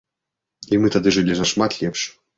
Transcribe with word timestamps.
І 0.73 0.79
мы 0.85 0.91
тады 0.95 1.13
жылі 1.19 1.37
нашмат 1.43 1.71
лепш. 1.83 2.01